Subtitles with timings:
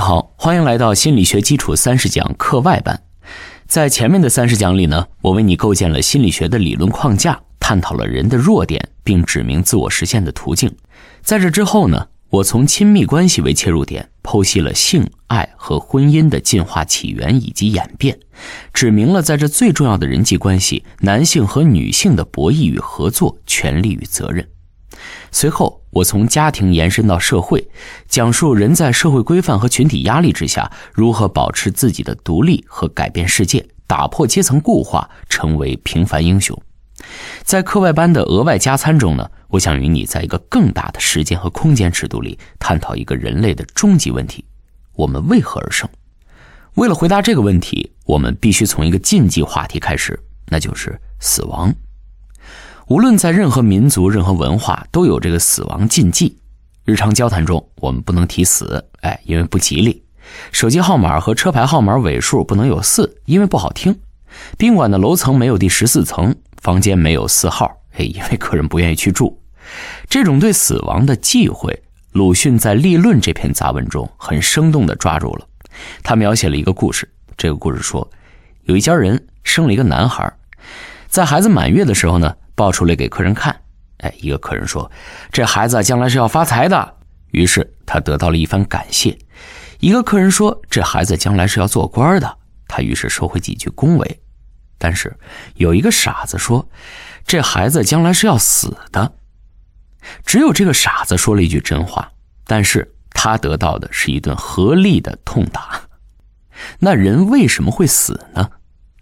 [0.00, 3.02] 好，欢迎来到心理学基础三十讲课外班。
[3.66, 10.74] 在前面的三十讲里呢，我为你构建了心理学的理论框架，探讨了人的弱点，并指明自我实现的途径。
[11.20, 18.18] 在这之后呢，我从亲密关系为切入点，剖析了性爱和婚姻的进化起源以及演变，
[18.72, 24.48] 指明了在这最重要的人际关系，男性和女性的博弈与合作、权利与责任。
[25.32, 27.68] 随后，我从家庭延伸到社会，
[28.08, 36.60] 讲述人在社会规范和群体压力之下，如何保持自己的独立和改变世界，打破阶层固化，成为平凡英雄。
[37.42, 44.44] 在课外班的额外加餐中呢，我想与你在一个更大的时间和空间尺度里，探讨一个人类的终极问题：
[44.94, 45.88] 我们为何而生？
[46.74, 50.18] 为了回答这个问题，我们必须从一个禁忌话题开始，
[50.48, 51.74] 那就是死亡。
[52.90, 56.36] 无论在任何民族、任何文化，都有这个死亡禁忌。
[56.84, 60.02] 日常交谈中，我们不能提死，哎，因为不吉利；
[60.50, 63.94] 手机号码和车牌号码尾数不能有四，因为不好听；
[64.58, 69.40] 宾馆的楼层没有第十四层，房间没有四号，哎，因为客人不愿意去住。
[70.08, 75.46] 这种对死亡的忌讳，鲁迅在《立论》这篇杂文中很生动地抓住了。
[76.02, 78.10] 他描写了一个故事，这个故事说，
[78.64, 80.28] 有一家人生了一个男孩，
[81.06, 82.34] 在孩子满月的时候呢。
[82.60, 83.58] 抱出来给客人看，
[84.00, 84.92] 哎，一个客人说
[85.32, 86.96] ：“这孩子将来是要发财的。”
[87.32, 89.18] 于是他得到了一番感谢。
[89.78, 92.36] 一个客人说：“这孩子将来是要做官的。”
[92.68, 94.20] 他于是收回几句恭维。
[94.76, 95.16] 但是
[95.54, 96.68] 有一个傻子说
[97.26, 99.14] ：“这孩子将来是要死的。”
[100.26, 102.12] 只有这个傻子说了一句真话，
[102.44, 105.80] 但是他得到的是一顿合力的痛打。
[106.80, 108.50] 那人为什么会死呢？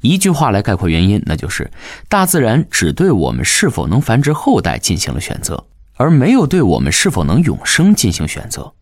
[0.00, 1.70] 一句话来概括原因，那就是
[2.08, 8.72] 大自然只对我们是否能繁殖后代进行了选择，而没有对我们是否能永生进行选择。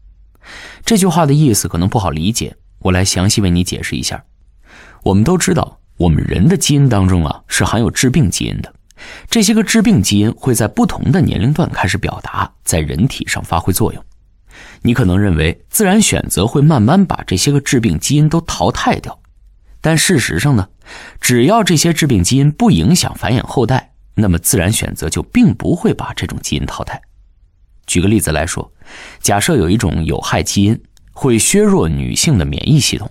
[0.84, 4.24] 这句话的意思可能不好理解，我来详细为你解释一下。
[5.02, 8.74] 我们都知道，我们人的基因当中啊是含有致病基因的，
[9.30, 14.04] 这些个致病基因会在不同的年龄段开始表达，在人体上发挥作用。
[14.82, 19.18] 你可能认为自然选择会慢慢把这些个致病基因都淘汰掉。
[19.86, 20.68] 但事实上呢，
[21.20, 27.00] 只要这些致病基因不影响繁衍后代，那么自然选择就并不会把这种基因淘汰。
[27.86, 28.72] 举个例子来说，
[29.20, 30.76] 假设有一种有害基因
[31.12, 33.08] 会削弱女性的免疫系统，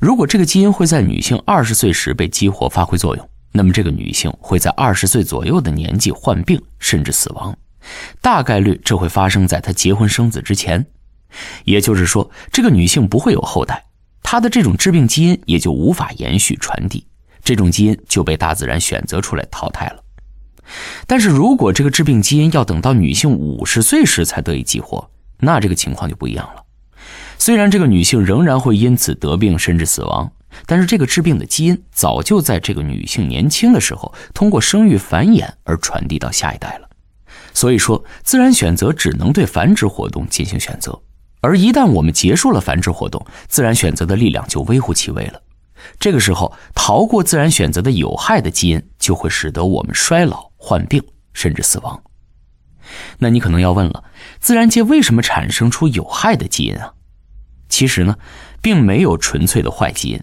[0.00, 7.58] 如果这个基因会在女性二十岁时被激活发挥作用，那么这个女性会在二十岁左右的年纪患病甚至死亡，
[8.20, 10.86] 大概率这会发生在她结婚生子之前，
[11.64, 13.82] 也就是说，这个女性不会有后代。
[14.28, 17.06] 他的这种致病基因也就无法延续传递，
[17.44, 20.02] 这种基因就被大自然选择出来淘汰了。
[21.06, 26.64] 但是如果这个致病基因要等到女性五十岁时才得以激活，那这个情况就不一样了。
[27.38, 30.32] 虽然这个女性仍然会因此得病甚至死亡，
[30.66, 36.88] 但是这个致病的基因早就在这个女性年轻的时候通过生育繁衍而传递到下一代了。
[37.54, 41.00] 所以说，自然选择只能对繁殖活动进行选择。
[41.46, 45.40] 而一旦我们结束了繁殖活动，自然选择的力量就微乎其微了。
[46.00, 51.00] 这个时候，逃过自然选择的有害的基因，就会使得我们衰老、患病，
[51.32, 52.02] 甚至死亡。
[53.18, 54.02] 那你可能要问了：
[54.40, 56.94] 自然界为什么产生出有害的基因啊？
[57.68, 58.16] 其实呢，
[58.60, 60.20] 并没有纯粹的坏基因。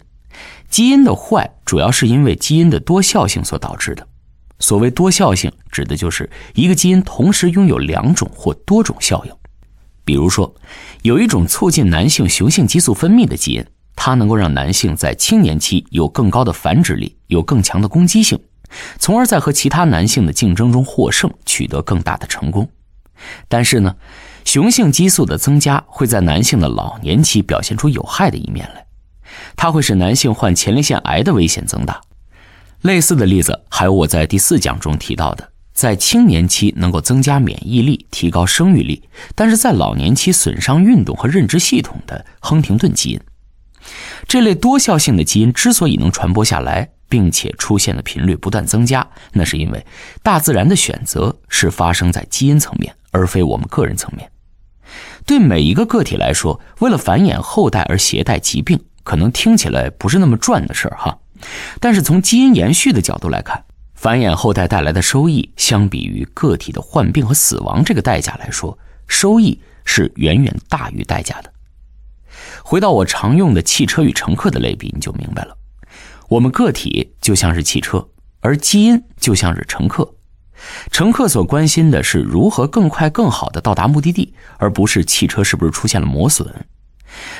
[0.68, 4.06] 基因的坏，主要是因为基因的多效性所导致的。
[4.58, 9.32] 所谓多效性，指的就是一个基因同时拥有两种或多种效应。
[10.04, 10.54] 比如说，
[11.02, 13.64] 有一种促进男性雄性激素分泌的基因，
[13.96, 18.38] 它能够让男性在青年期有更高的繁殖力，有更强的攻击性，
[18.98, 22.68] 从而在和其他男性的竞争中获胜，取得更大的成功。
[23.48, 23.96] 但是呢，
[24.44, 28.84] 雄性激素的增加会在男性的老年期表现出有害的一面来，
[29.56, 32.00] 它会使男性患前列腺癌的危险增大。
[32.82, 35.53] 类似的例子还有我在第四讲中提到的。
[35.74, 39.02] 在青年期能够增加免疫力、提高生育力，
[39.34, 43.20] 但是在老年期损伤运动和认知系统的亨廷顿基因，
[44.28, 49.84] 这类多效性的基因之所以能传播下来，并且出现的频率不断增加，那是因为
[50.22, 54.30] 大自然的选择是发生在基因层面，而非我们个人层面。
[55.26, 61.18] 对每一个个体来说，为了繁衍后代而携带疾病，可能听起来不是那么赚的事儿哈，
[61.80, 63.64] 但是从基因延续的角度来看。
[64.04, 68.76] 繁衍后代带来的收益，相比于个体的患病和死亡这个代价来说，
[69.08, 71.50] 收益是远远大于代价的。
[72.62, 75.56] 回到我常用的汽车与乘客的类比，你就明白了。
[76.28, 78.06] 我们个体就像是汽车，
[78.40, 80.14] 而基因就像是乘客。
[80.90, 86.46] 乘客所关心的是如何更快、更好的到达目的地，而不是汽车是不是出现了磨损。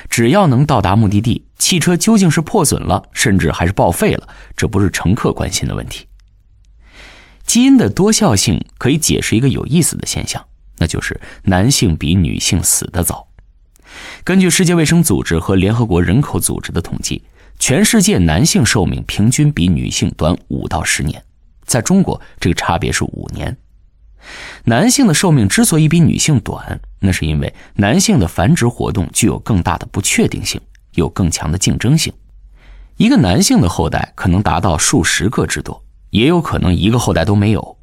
[0.08, 4.26] 只要能到达目的地，汽车究竟是破损了，甚至还是报废了，
[4.56, 6.06] 这不是乘客关心的问题。
[7.46, 10.44] 基因的多效性可以解释一个有意思的现象，
[10.78, 13.28] 那就是男性比女性死得早。
[14.24, 17.22] 根据世界卫生组织和联合国人口组织的统计，
[17.58, 21.22] 全世界男性寿命平均比女性短五到十年，
[21.64, 23.56] 在中国这个差别是五年。
[24.64, 30.58] 男性的寿命之所以比女性短，那是因为男性的繁殖活动具有更大的不确定性，
[30.94, 32.10] 有更强的竞争性。
[32.96, 35.83] 一个男性的后代可能达到数十个之多，
[36.14, 37.76] 也有可能一个后代都没有。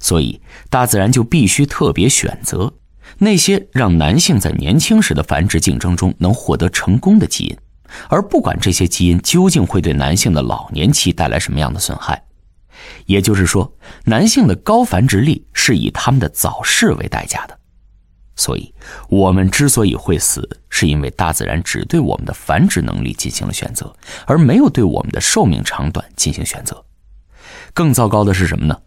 [0.00, 2.72] 所以，大自然就必须特别选择
[3.18, 7.56] 那些让男性在年轻时的繁殖竞争中能获得成功的基因，
[8.08, 12.20] 而不管这些基因究竟会对男性的老年期带来什么样的损害。
[13.06, 13.72] 也就是说，
[14.04, 17.56] 男性的高繁殖力是以他们的早逝为代价的。
[18.36, 18.74] 所以，
[19.08, 23.94] 我们之所以会死，是因为大自然只对我们的繁殖能力进行了选择，
[24.26, 26.82] 而没有对我们的寿命长短进行选择。
[27.74, 28.80] 更糟糕的是什么呢？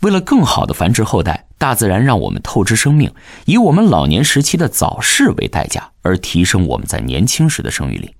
[0.00, 3.12] 为了更好的繁殖后代，大自然让我们透支生命，
[3.44, 8.14] 以我们老年时期的早逝为代价，而提升我们在年轻时的生育力。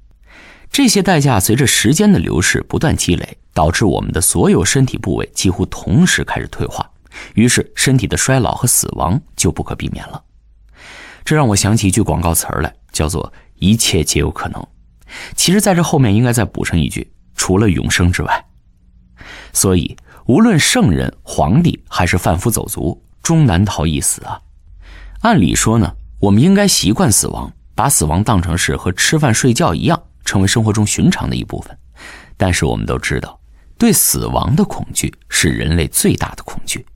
[0.71, 6.89] 这些代价随着时间的流逝不断积累，导致我们的所有身体部位几乎同时开始退化，
[7.35, 10.23] 于是身体的衰老和死亡就不可避免了。
[11.25, 14.65] 这让我想起一句广告词儿来，叫做“一切皆有可能”。
[15.35, 18.45] 其实，在这后面应该再补上一句：“除了永生之外。”
[19.53, 19.97] 所以，
[20.27, 24.41] 无论圣人、皇帝还是贩夫走卒，终难逃一死啊。
[25.21, 30.03] 按理说呢，我们应该习惯死亡，把死亡当成是和吃饭睡觉一样。
[30.23, 31.77] 成为生活中寻常的一部分，
[32.37, 33.41] 但是我们都知道，
[33.77, 36.87] 对死亡的恐惧是人类最大的恐惧。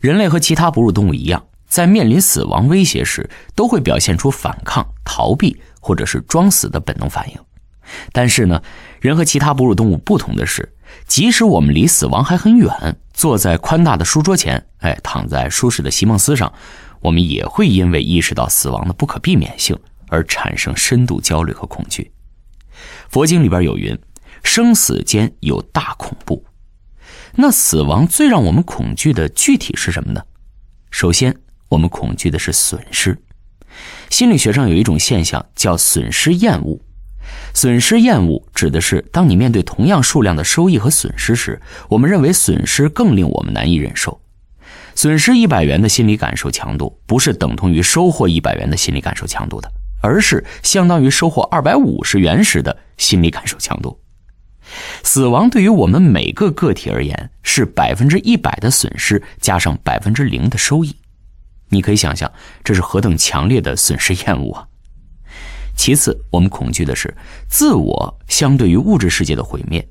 [0.00, 7.38] 人类和其他哺乳动物一样，在面临死亡威胁时，都会表现出反抗、逃避或者是装死的本能反应。
[8.10, 8.62] 但是呢，
[9.00, 10.72] 人和其他哺乳动物不同的是，
[11.06, 16.52] 即使我们离死亡还很远，坐在宽大的书桌前，哎，躺在舒适的席梦思上，
[17.00, 19.78] 我们也会因为意识到死亡的不可避免性
[20.08, 22.10] 而产生深度焦虑和恐惧。
[23.08, 23.96] 佛经里边有云
[24.42, 26.44] ：“生死间有大恐怖。”
[27.36, 30.22] 那死亡最让我们恐惧的具体是什么呢？
[30.90, 31.36] 首先，
[31.68, 33.16] 我们恐惧的是损失。
[34.10, 36.80] 心理学上有一种现象叫损失厌恶。
[37.54, 44.20] 损失厌恶指的是，当你面对同样数量的收益和损失时，我们认为损失更令我们难以忍受。
[44.94, 49.70] 损失一百元的心理感受强度，不是等同于收获一百元的心理感受强度的。
[50.02, 53.98] 而是相当于收获二百五十元时的心理感受强度。
[55.02, 60.94] 死亡对于我们每个个体而言是百分之一百的损失加上百分之零的收益。
[61.70, 62.30] 你可以想象
[62.62, 64.68] 这是何等强烈的损失厌恶啊！
[65.76, 67.14] 其次，我们恐惧的是
[67.48, 69.86] 自我相对于物质世界的毁灭，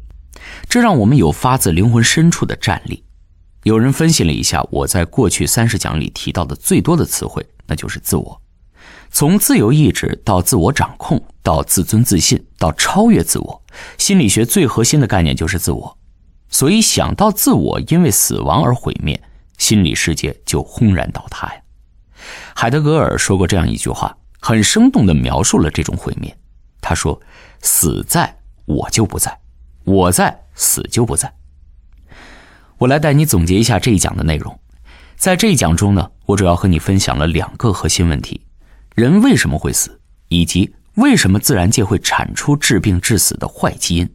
[0.68, 3.04] 这让我们有发自灵魂深处的战栗。
[3.64, 8.42] 有人分析了一下我在过去三十讲里提到的最多的词汇，那就是自我。
[9.10, 13.64] 从自由意志到自我掌控，到自尊自信，到超越自我，
[13.98, 15.98] 心理学最核心的概念就是自我。
[16.50, 19.20] 所以想到自我因为死亡而毁灭，
[19.58, 21.62] 心理世界就轰然倒塌呀。
[22.56, 24.16] 海德格尔说过这样一句话，
[24.48, 26.38] 很生动地描述了这种毁灭。
[26.80, 27.20] 他说
[27.64, 29.36] ：“死在我就不在，
[29.86, 31.34] 我在死就不在。”
[32.78, 34.60] 我来带你总结一下这一讲的内容。
[35.16, 38.40] 在这一讲中呢，我主要和你分享了两个核心问题。
[38.94, 44.08] 人为什么会死，以及为什么自然界会产出致病致死的坏基因？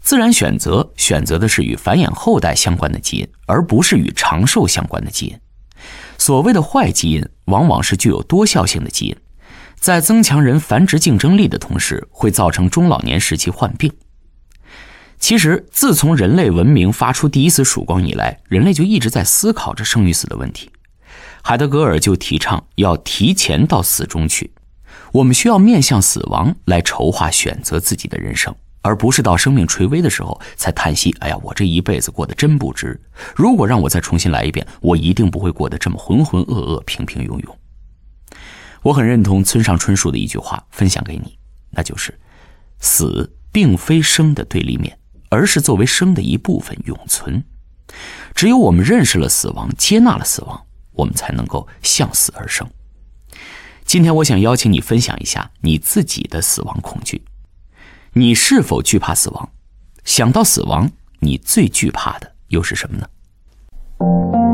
[0.00, 5.38] 自然选择选择的是与繁衍后代相关的基因，而不是与长寿相关的基因。
[6.16, 9.16] 所谓的坏基因，往往是具有多效性的基因，
[9.78, 13.92] 在增强人繁殖竞争力的同时，会造成中老年时期患病。
[15.18, 20.70] 其实，自从人类文明发出第一次曙光以来，人类就一直在思考着生与死的问题。
[21.42, 24.50] 海德格尔就提倡要提前到死中去，
[25.12, 33.00] 我们需要面向死亡来筹划选择自己的人生，而不是到生命垂危的时候才叹息：“哎呀，我这一辈子过得真不值。
[33.34, 37.48] 如果让我再重新来一遍，我一定不会过得这么浑浑噩噩、平平庸庸。”
[38.86, 41.36] 我很认同村上春树的一句话，分享给你，
[41.70, 42.16] 那就是：
[42.78, 44.96] 死并非生的对立面，
[45.28, 47.42] 而是作为生的一部分永存。
[48.32, 50.64] 只有我们认识了死亡，接纳了死亡。
[50.92, 52.64] 我们才能够向死而生。
[53.84, 57.24] 今天，我想邀请你分享一下你自己的死亡恐惧。
[58.12, 59.50] 你是否惧怕死亡？
[60.04, 60.88] 想到死亡，
[61.18, 64.45] 你最惧怕的又是什么呢？